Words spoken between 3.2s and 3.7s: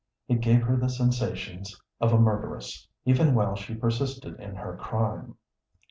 while